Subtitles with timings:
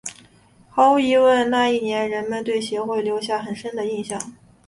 [0.67, 4.33] 毫无疑问那一年人们对协会留下了很深的印象。